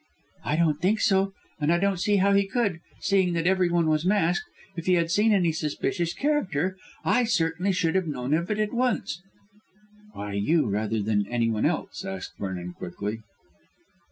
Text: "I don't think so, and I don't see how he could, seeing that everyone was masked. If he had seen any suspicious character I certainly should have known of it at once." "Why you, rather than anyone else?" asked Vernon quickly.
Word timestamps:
"I 0.43 0.55
don't 0.55 0.81
think 0.81 0.99
so, 0.99 1.31
and 1.59 1.71
I 1.71 1.77
don't 1.77 1.99
see 1.99 2.15
how 2.15 2.33
he 2.33 2.47
could, 2.47 2.79
seeing 3.01 3.33
that 3.33 3.45
everyone 3.45 3.85
was 3.85 4.03
masked. 4.03 4.47
If 4.75 4.87
he 4.87 4.95
had 4.95 5.11
seen 5.11 5.31
any 5.31 5.51
suspicious 5.51 6.11
character 6.15 6.75
I 7.05 7.23
certainly 7.25 7.71
should 7.71 7.93
have 7.93 8.07
known 8.07 8.33
of 8.33 8.49
it 8.49 8.57
at 8.57 8.73
once." 8.73 9.21
"Why 10.13 10.33
you, 10.33 10.65
rather 10.67 11.03
than 11.03 11.27
anyone 11.27 11.67
else?" 11.67 12.03
asked 12.03 12.35
Vernon 12.39 12.73
quickly. 12.73 13.19